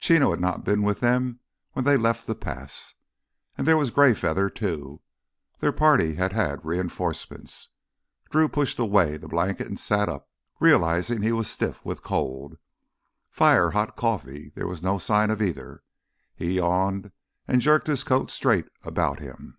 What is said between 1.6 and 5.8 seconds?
when they left the pass. And there was Greyfeather, too. Their